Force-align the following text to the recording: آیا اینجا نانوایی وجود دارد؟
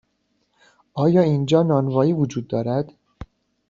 آیا 0.93 1.21
اینجا 1.21 1.63
نانوایی 1.63 2.13
وجود 2.13 2.47
دارد؟ 2.47 2.93